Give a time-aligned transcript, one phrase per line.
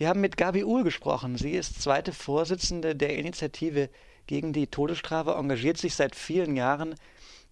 [0.00, 1.36] Wir haben mit Gabi Uhl gesprochen.
[1.36, 3.90] Sie ist zweite Vorsitzende der Initiative
[4.26, 6.94] gegen die Todesstrafe, engagiert sich seit vielen Jahren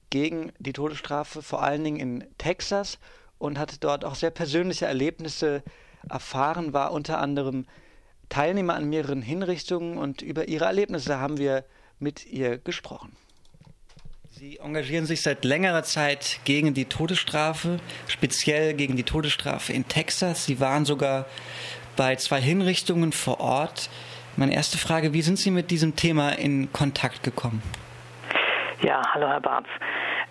[0.08, 2.98] gegen die Todesstrafe, vor allen Dingen in Texas
[3.36, 5.62] und hat dort auch sehr persönliche Erlebnisse
[6.08, 7.66] erfahren, war unter anderem
[8.30, 11.66] Teilnehmer an mehreren Hinrichtungen und über ihre Erlebnisse haben wir
[11.98, 13.14] mit ihr gesprochen.
[14.38, 20.44] Sie engagieren sich seit längerer Zeit gegen die Todesstrafe, speziell gegen die Todesstrafe in Texas.
[20.44, 21.26] Sie waren sogar
[21.98, 23.90] bei zwei Hinrichtungen vor Ort.
[24.36, 27.60] Meine erste Frage, wie sind Sie mit diesem Thema in Kontakt gekommen?
[28.80, 29.66] Ja, hallo Herr Barz.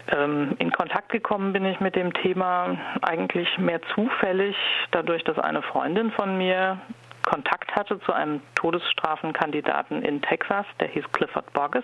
[0.10, 4.56] Ähm, in Kontakt gekommen bin ich mit dem Thema eigentlich mehr zufällig,
[4.92, 6.80] dadurch, dass eine Freundin von mir
[7.24, 11.84] Kontakt hatte zu einem Todesstrafenkandidaten in Texas, der hieß Clifford Borges.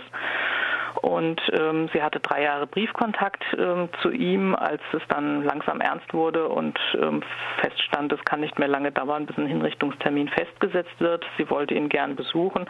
[1.03, 6.13] Und ähm, sie hatte drei Jahre Briefkontakt ähm, zu ihm, als es dann langsam ernst
[6.13, 7.21] wurde und ähm,
[7.59, 11.25] feststand, es kann nicht mehr lange dauern, bis ein Hinrichtungstermin festgesetzt wird.
[11.37, 12.67] Sie wollte ihn gern besuchen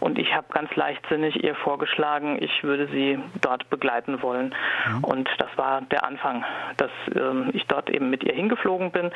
[0.00, 4.54] und ich habe ganz leichtsinnig ihr vorgeschlagen, ich würde sie dort begleiten wollen.
[4.88, 5.04] Mhm.
[5.04, 6.42] Und das war der Anfang,
[6.78, 9.10] dass ähm, ich dort eben mit ihr hingeflogen bin,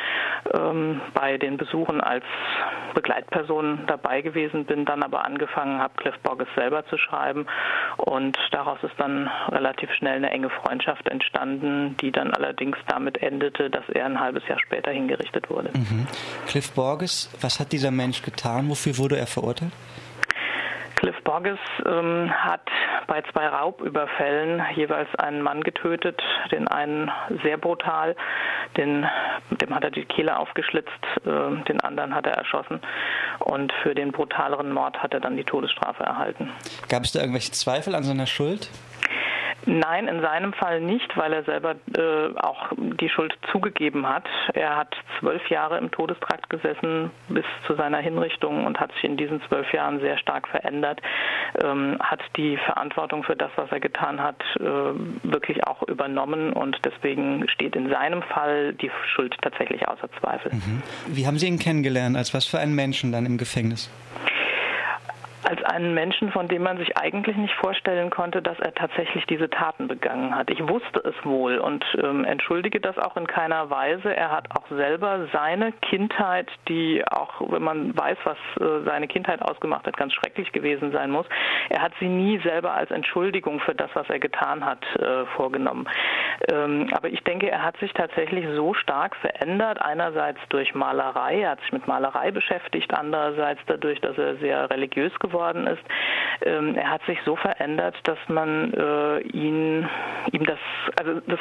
[0.52, 2.24] ähm, bei den Besuchen als
[2.92, 7.46] Begleitperson dabei gewesen bin, dann aber angefangen habe, Cliff Borges selber zu schreiben
[7.96, 13.70] und daraus ist dann relativ schnell eine enge Freundschaft entstanden, die dann allerdings damit endete,
[13.70, 15.70] dass er ein halbes Jahr später hingerichtet wurde.
[15.74, 16.08] Mhm.
[16.48, 18.68] Cliff Borges, was hat dieser Mensch getan?
[18.68, 19.72] Wofür wurde er verurteilt?
[20.96, 22.68] Cliff Borges ähm, hat
[23.06, 27.08] bei zwei Raubüberfällen jeweils einen Mann getötet, den einen
[27.44, 28.16] sehr brutal,
[28.76, 29.06] den,
[29.50, 30.90] dem hat er die Kehle aufgeschlitzt,
[31.24, 32.80] äh, den anderen hat er erschossen
[33.40, 36.50] und für den brutaleren Mord hat er dann die Todesstrafe erhalten.
[36.88, 38.70] Gab es da irgendwelche Zweifel an seiner Schuld?
[39.66, 44.24] Nein, in seinem Fall nicht, weil er selber äh, auch die Schuld zugegeben hat.
[44.54, 49.16] Er hat zwölf Jahre im Todestrakt gesessen bis zu seiner Hinrichtung und hat sich in
[49.16, 51.00] diesen zwölf Jahren sehr stark verändert,
[51.62, 56.78] ähm, hat die Verantwortung für das, was er getan hat, äh, wirklich auch übernommen und
[56.84, 60.52] deswegen steht in seinem Fall die Schuld tatsächlich außer Zweifel.
[60.52, 60.82] Mhm.
[61.08, 62.16] Wie haben Sie ihn kennengelernt?
[62.16, 63.90] Als was für einen Menschen dann im Gefängnis?
[65.48, 69.48] Als einen Menschen, von dem man sich eigentlich nicht vorstellen konnte, dass er tatsächlich diese
[69.48, 70.50] Taten begangen hat.
[70.50, 74.14] Ich wusste es wohl und ähm, entschuldige das auch in keiner Weise.
[74.14, 79.40] Er hat auch selber seine Kindheit, die auch, wenn man weiß, was äh, seine Kindheit
[79.40, 81.24] ausgemacht hat, ganz schrecklich gewesen sein muss,
[81.70, 85.88] er hat sie nie selber als Entschuldigung für das, was er getan hat, äh, vorgenommen.
[86.52, 91.52] Ähm, aber ich denke, er hat sich tatsächlich so stark verändert, einerseits durch Malerei, er
[91.52, 95.82] hat sich mit Malerei beschäftigt, andererseits dadurch, dass er sehr religiös geworden geworden ist.
[96.42, 99.88] Ähm, er hat sich so verändert, dass man äh, ihn,
[100.32, 100.58] ihm das,
[100.98, 101.38] also das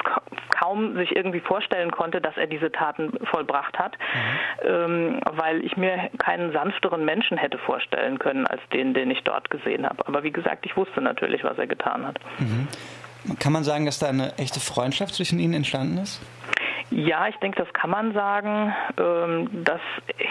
[0.49, 4.69] kaum sich irgendwie vorstellen konnte, dass er diese Taten vollbracht hat, mhm.
[4.69, 9.49] ähm, weil ich mir keinen sanfteren Menschen hätte vorstellen können als den, den ich dort
[9.49, 10.07] gesehen habe.
[10.07, 12.19] Aber wie gesagt, ich wusste natürlich, was er getan hat.
[12.39, 12.67] Mhm.
[13.39, 16.21] Kann man sagen, dass da eine echte Freundschaft zwischen Ihnen entstanden ist?
[16.89, 18.73] Ja, ich denke, das kann man sagen.
[18.97, 19.81] Ähm, das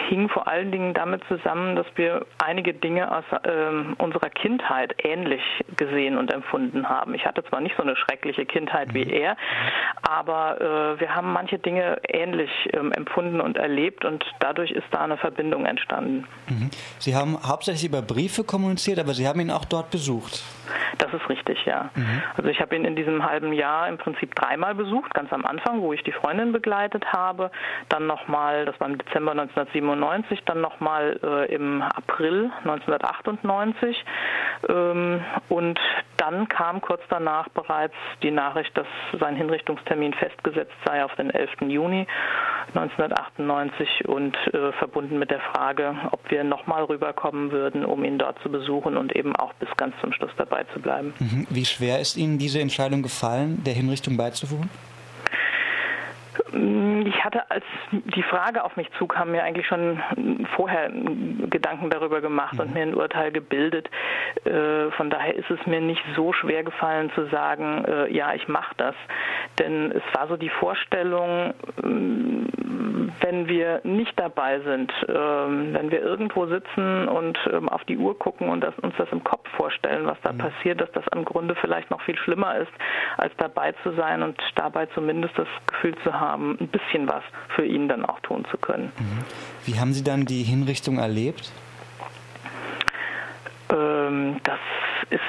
[0.09, 5.41] hing vor allen Dingen damit zusammen, dass wir einige Dinge aus ähm, unserer Kindheit ähnlich
[5.75, 7.13] gesehen und empfunden haben.
[7.13, 9.11] Ich hatte zwar nicht so eine schreckliche Kindheit wie mhm.
[9.11, 9.37] er,
[10.01, 15.03] aber äh, wir haben manche Dinge ähnlich ähm, empfunden und erlebt und dadurch ist da
[15.03, 16.27] eine Verbindung entstanden.
[16.47, 16.71] Mhm.
[16.97, 20.43] Sie haben hauptsächlich über Briefe kommuniziert, aber Sie haben ihn auch dort besucht.
[20.97, 21.89] Das ist richtig, ja.
[21.95, 22.23] Mhm.
[22.35, 25.81] Also ich habe ihn in diesem halben Jahr im Prinzip dreimal besucht, ganz am Anfang,
[25.81, 27.51] wo ich die Freundin begleitet habe,
[27.89, 34.05] dann nochmal, das war im Dezember 1997, dann nochmal äh, im April 1998
[34.69, 35.79] ähm, und
[36.17, 38.87] dann kam kurz danach bereits die Nachricht, dass
[39.19, 41.49] sein Hinrichtungstermin festgesetzt sei auf den 11.
[41.67, 42.07] Juni
[42.75, 48.41] 1998 und äh, verbunden mit der Frage, ob wir nochmal rüberkommen würden, um ihn dort
[48.41, 51.13] zu besuchen und eben auch bis ganz zum Schluss dabei zu bleiben.
[51.19, 51.47] Mhm.
[51.49, 54.69] Wie schwer ist Ihnen diese Entscheidung gefallen, der Hinrichtung beizuwohnen?
[57.05, 60.01] Ich hatte, als die Frage auf mich zukam, mir eigentlich schon
[60.55, 62.59] vorher Gedanken darüber gemacht mhm.
[62.59, 63.89] und mir ein Urteil gebildet.
[64.45, 68.47] Äh, von daher ist es mir nicht so schwer gefallen zu sagen, äh, ja, ich
[68.47, 68.95] mache das.
[69.59, 71.53] Denn es war so die Vorstellung,
[71.83, 72.47] ähm,
[73.21, 78.17] wenn wir nicht dabei sind, ähm, wenn wir irgendwo sitzen und ähm, auf die Uhr
[78.17, 80.37] gucken und uns das im Kopf vorstellen, was da mhm.
[80.39, 82.71] passiert, dass das im Grunde vielleicht noch viel schlimmer ist,
[83.17, 87.23] als dabei zu sein und dabei zumindest das Gefühl zu haben, ein bisschen was
[87.55, 88.91] für ihn dann auch tun zu können.
[89.65, 91.51] Wie haben Sie dann die Hinrichtung erlebt?
[93.71, 94.59] Ähm, das
[95.09, 95.21] ist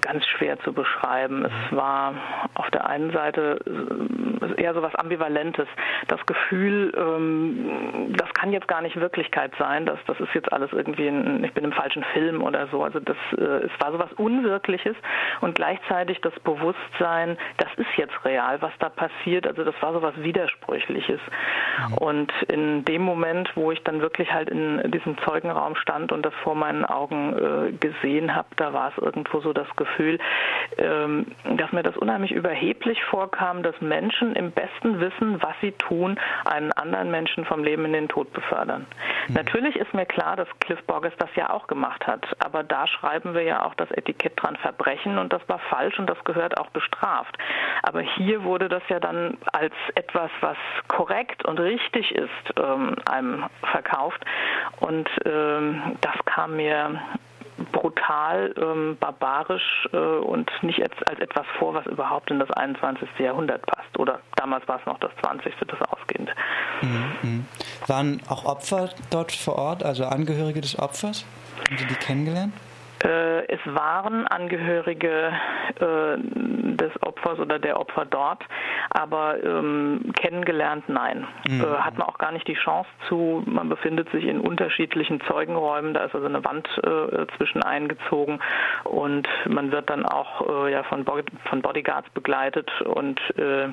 [0.00, 1.44] ganz schwer zu beschreiben.
[1.44, 2.14] Es war
[2.54, 5.68] auf der einen Seite äh, eher so was Ambivalentes.
[6.08, 10.72] Das Gefühl, ähm, das kann jetzt gar nicht Wirklichkeit sein, das, das ist jetzt alles
[10.72, 12.82] irgendwie, ein, ich bin im falschen Film oder so.
[12.82, 14.96] Also das, äh, es war so was Unwirkliches
[15.40, 19.46] und gleichzeitig das Bewusstsein, das ist jetzt real, was da passiert.
[19.46, 21.20] Also das war so was Widersprüchliches.
[21.88, 21.94] Mhm.
[21.98, 26.34] Und in dem Moment, wo ich dann wirklich halt in diesem Zeugenraum stand und das
[26.42, 30.18] vor meinen Augen äh, gesehen habe, da war es irgendwo so das Gefühl,
[30.78, 31.26] ähm,
[31.56, 36.72] dass mir das unheimlich überheblich vorkam, dass Menschen im besten Wissen, was sie tun, einen
[36.72, 38.86] anderen Menschen vom Leben in den Tod befördern.
[39.28, 39.34] Mhm.
[39.34, 43.34] Natürlich ist mir klar, dass Cliff Borges das ja auch gemacht hat, aber da schreiben
[43.34, 46.68] wir ja auch das Etikett dran Verbrechen und das war falsch und das gehört auch
[46.70, 47.36] bestraft.
[47.82, 50.56] Aber hier wurde das ja dann als etwas, was
[50.88, 54.24] korrekt und richtig ist, ähm, einem verkauft
[54.80, 57.00] und ähm, das kam mir
[57.86, 63.08] brutal, ähm, barbarisch äh, und nicht als, als, etwas vor, was überhaupt in das 21.
[63.18, 63.96] Jahrhundert passt.
[63.98, 65.54] Oder damals war es noch das 20.
[65.66, 66.32] das Ausgehende.
[66.82, 67.44] Mhm, mh.
[67.86, 71.24] Waren auch Opfer dort vor Ort, also Angehörige des Opfers?
[71.68, 72.52] Haben Sie die kennengelernt?
[73.04, 75.32] Äh, es waren Angehörige
[75.76, 76.90] äh, des
[77.26, 78.42] Opfers oder der Opfer dort,
[78.90, 81.26] aber ähm, kennengelernt nein.
[81.46, 81.60] Mhm.
[81.60, 83.42] Äh, hat man auch gar nicht die Chance zu.
[83.46, 88.40] Man befindet sich in unterschiedlichen Zeugenräumen, da ist also eine Wand äh, zwischen eingezogen
[88.84, 93.68] und man wird dann auch äh, ja, von, Bo von Bodyguards begleitet und äh,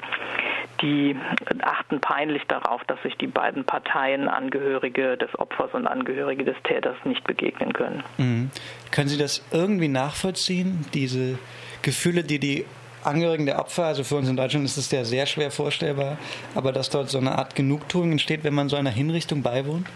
[0.81, 1.15] die
[1.61, 6.95] achten peinlich darauf, dass sich die beiden Parteien, Angehörige des Opfers und Angehörige des Täters,
[7.03, 8.03] nicht begegnen können.
[8.17, 8.51] Mhm.
[8.91, 11.38] Können Sie das irgendwie nachvollziehen, diese
[11.81, 12.65] Gefühle, die die
[13.05, 16.17] Angehörigen der Opfer, also für uns in Deutschland ist es ja sehr schwer vorstellbar,
[16.55, 19.88] aber dass dort so eine Art Genugtuung entsteht, wenn man so einer Hinrichtung beiwohnt?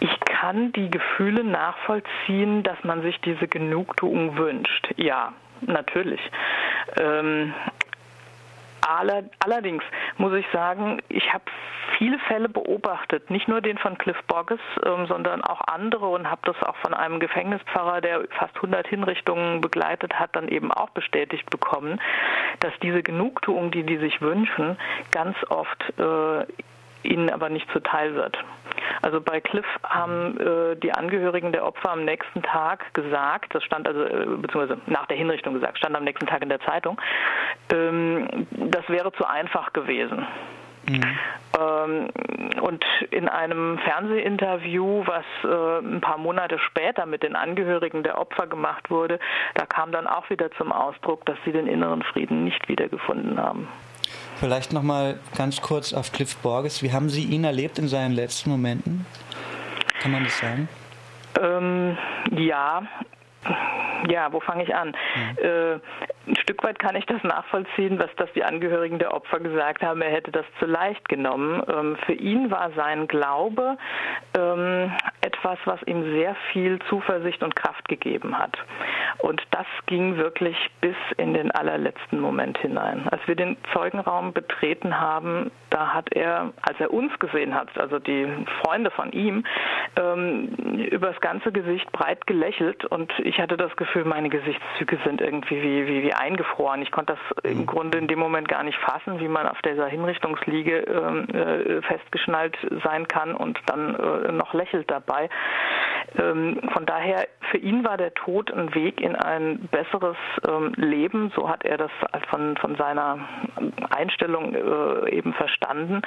[0.00, 4.88] Ich kann die Gefühle nachvollziehen, dass man sich diese Genugtuung wünscht.
[4.96, 5.32] Ja,
[5.62, 6.20] natürlich.
[7.00, 7.52] Ähm,
[9.40, 9.82] allerdings
[10.16, 11.44] muss ich sagen, ich habe
[11.98, 16.40] viele Fälle beobachtet, nicht nur den von Cliff Borges, ähm, sondern auch andere und habe
[16.44, 21.50] das auch von einem Gefängnispfarrer, der fast 100 Hinrichtungen begleitet hat, dann eben auch bestätigt
[21.50, 22.00] bekommen,
[22.60, 24.78] dass diese Genugtuung, die die sich wünschen,
[25.10, 26.46] ganz oft äh,
[27.02, 28.36] ihnen aber nicht zuteil wird.
[29.02, 33.86] Also bei Cliff haben äh, die Angehörigen der Opfer am nächsten Tag gesagt, das stand
[33.86, 37.00] also, äh, beziehungsweise nach der Hinrichtung gesagt, stand am nächsten Tag in der Zeitung,
[37.72, 40.26] ähm, das wäre zu einfach gewesen.
[40.88, 41.18] Mhm.
[42.60, 48.46] Und in einem Fernsehinterview, was äh, ein paar Monate später mit den Angehörigen der Opfer
[48.46, 49.18] gemacht wurde,
[49.54, 53.68] da kam dann auch wieder zum Ausdruck, dass sie den inneren Frieden nicht wiedergefunden haben.
[54.36, 56.82] Vielleicht nochmal ganz kurz auf Cliff Borges.
[56.82, 59.04] Wie haben Sie ihn erlebt in seinen letzten Momenten?
[60.00, 60.68] Kann man das sagen?
[61.40, 61.98] Ähm,
[62.36, 62.82] ja,
[64.08, 64.88] ja, wo fange ich an?
[64.88, 65.44] Mhm.
[65.44, 65.72] Äh,
[66.28, 70.02] ein Stück weit kann ich das nachvollziehen, was das die Angehörigen der Opfer gesagt haben.
[70.02, 71.62] Er hätte das zu leicht genommen.
[71.68, 73.78] Ähm, für ihn war sein Glaube
[74.36, 78.56] ähm, etwas, was ihm sehr viel Zuversicht und Kraft gegeben hat.
[79.18, 83.08] Und das ging wirklich bis in den allerletzten Moment hinein.
[83.10, 87.98] Als wir den Zeugenraum betreten haben, da hat er, als er uns gesehen hat, also
[87.98, 88.26] die
[88.62, 89.44] Freunde von ihm,
[89.96, 90.48] ähm,
[90.90, 95.86] übers ganze Gesicht breit gelächelt und ich hatte das Gefühl, meine Gesichtszüge sind irgendwie wie,
[95.86, 96.82] wie, wie eingefroren.
[96.82, 97.66] Ich konnte das im mhm.
[97.66, 102.56] Grunde in dem Moment gar nicht fassen, wie man auf dieser Hinrichtungsliege ähm, äh, festgeschnallt
[102.84, 105.28] sein kann und dann äh, noch lächelt dabei.
[106.16, 110.16] Ähm, von daher, für ihn war der Tod ein Weg in ein besseres
[110.48, 111.32] ähm, Leben.
[111.34, 111.90] So hat er das
[112.30, 113.18] von, von seiner
[113.90, 116.02] Einstellung äh, eben verstanden.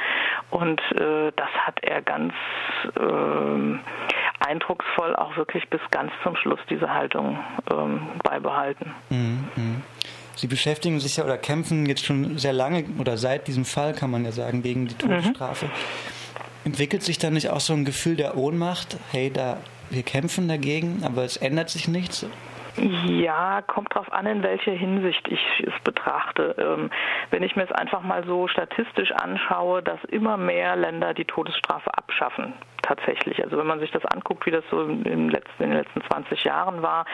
[0.50, 2.34] Und äh, das hat er ganz
[2.96, 7.40] äh, eindrucksvoll auch wirklich bis ganz zum Schluss diese Haltung
[7.72, 8.94] ähm, beibehalten.
[9.10, 9.82] Mhm, mh.
[10.36, 14.10] Sie beschäftigen sich ja oder kämpfen jetzt schon sehr lange oder seit diesem Fall, kann
[14.10, 15.66] man ja sagen, gegen die Todesstrafe.
[15.66, 15.72] Mhm.
[16.64, 18.98] Entwickelt sich da nicht auch so ein Gefühl der Ohnmacht?
[19.12, 19.58] Hey, da
[19.92, 22.26] wir kämpfen dagegen, aber es ändert sich nichts?
[23.06, 26.56] Ja, kommt darauf an, in welcher Hinsicht ich es betrachte.
[26.58, 26.90] Ähm,
[27.30, 31.90] wenn ich mir es einfach mal so statistisch anschaue, dass immer mehr Länder die Todesstrafe
[31.98, 33.44] abschaffen, tatsächlich.
[33.44, 36.44] Also wenn man sich das anguckt, wie das so im letzten, in den letzten 20
[36.44, 37.06] Jahren war,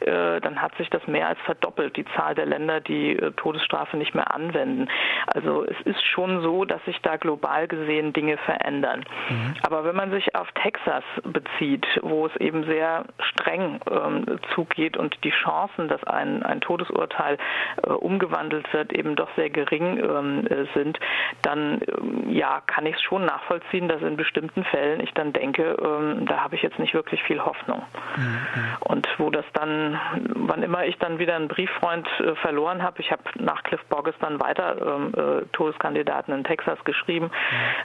[0.00, 3.96] äh, dann hat sich das mehr als verdoppelt, die Zahl der Länder, die äh, Todesstrafe
[3.96, 4.88] nicht mehr anwenden.
[5.26, 9.04] Also es ist schon so, dass sich da global gesehen Dinge verändern.
[9.28, 9.54] Mhm.
[9.62, 15.16] Aber wenn man sich auf Texas bezieht, wo es eben sehr streng ähm, zugeht und
[15.24, 17.38] die Chancen, dass ein, ein Todesurteil
[17.82, 20.98] äh, umgewandelt wird, eben doch sehr gering ähm, sind,
[21.42, 25.76] dann ähm, ja, kann ich es schon nachvollziehen, dass in bestimmten Fällen, ich dann denke,
[25.82, 27.82] ähm, da habe ich jetzt nicht wirklich viel Hoffnung.
[28.16, 28.46] Mhm.
[28.80, 29.98] Und wo das dann,
[30.34, 34.14] wann immer ich dann wieder einen Brieffreund äh, verloren habe, ich habe nach Cliff Borges
[34.20, 37.30] dann weiter ähm, äh, Todeskandidaten in Texas geschrieben,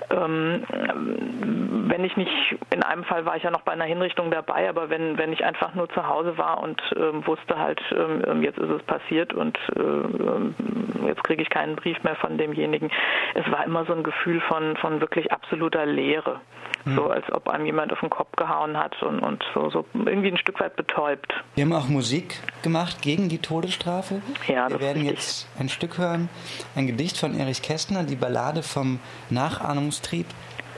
[0.10, 0.18] mhm.
[0.18, 2.32] ähm, wenn ich nicht,
[2.74, 5.44] in einem Fall war ich ja noch bei einer Hinrichtung dabei, aber wenn, wenn ich
[5.44, 9.34] einfach nur zu Hause war und ähm, wusste halt, ähm, ähm jetzt ist es passiert
[9.34, 12.90] und äh, jetzt kriege ich keinen Brief mehr von demjenigen,
[13.34, 16.40] es war immer so ein Gefühl von, von wirklich absoluter Leere.
[16.86, 16.96] Mhm.
[16.96, 20.30] So als ob einem jemand auf den Kopf gehauen hat und, und so, so irgendwie
[20.30, 21.34] ein Stück weit betäubt.
[21.56, 24.22] Wir haben auch Musik gemacht gegen die Todesstrafe.
[24.48, 26.30] Ja, Wir werden jetzt ein Stück hören,
[26.76, 29.00] ein Gedicht von Erich Kästner, die Ballade vom
[29.30, 30.26] Nachahnungstrieb.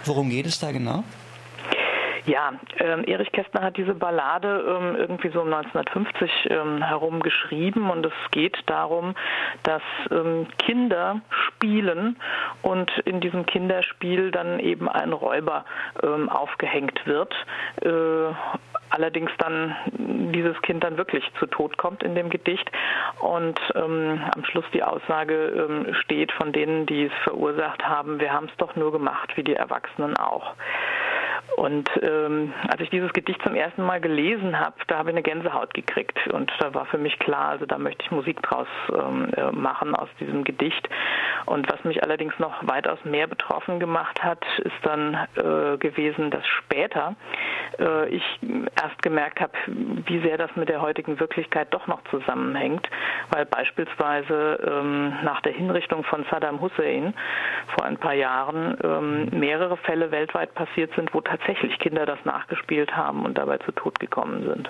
[0.05, 1.03] Worum geht es da genau?
[2.25, 7.89] Ja, ähm, Erich Kästner hat diese Ballade ähm, irgendwie so um 1950 ähm, herum geschrieben
[7.89, 9.13] und es geht darum,
[9.63, 12.17] dass ähm, Kinder spielen
[12.61, 15.65] und in diesem Kinderspiel dann eben ein Räuber
[16.01, 17.33] ähm, aufgehängt wird.
[17.81, 18.33] Äh,
[18.89, 19.75] allerdings dann
[20.33, 22.71] dieses Kind dann wirklich zu Tod kommt in dem Gedicht
[23.19, 28.31] und ähm, am Schluss die Aussage ähm, steht von denen, die es verursacht haben, wir
[28.31, 30.53] haben es doch nur gemacht, wie die Erwachsenen auch.
[31.55, 35.23] Und ähm, als ich dieses Gedicht zum ersten Mal gelesen habe, da habe ich eine
[35.23, 36.17] Gänsehaut gekriegt.
[36.29, 39.95] Und da war für mich klar, also da möchte ich Musik draus ähm, äh, machen
[39.95, 40.89] aus diesem Gedicht.
[41.45, 46.45] Und was mich allerdings noch weitaus mehr betroffen gemacht hat, ist dann äh, gewesen, dass
[46.47, 47.15] später
[47.79, 48.23] äh, ich
[48.81, 52.89] erst gemerkt habe, wie sehr das mit der heutigen Wirklichkeit doch noch zusammenhängt,
[53.29, 57.13] weil beispielsweise ähm, nach der Hinrichtung von Saddam Hussein
[57.75, 62.95] vor ein paar Jahren ähm, mehrere Fälle weltweit passiert sind, wo tatsächlich Kinder das nachgespielt
[62.95, 64.69] haben und dabei zu Tod gekommen sind.